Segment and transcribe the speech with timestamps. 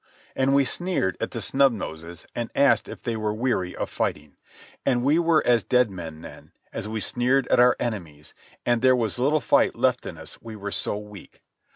[0.35, 4.35] And we sneered at the Snub Noses and asked if they were weary of fighting.
[4.83, 8.33] And we were as dead men then, as we sneered at our enemies,
[8.65, 11.41] and there was little fight left in us we were so weak.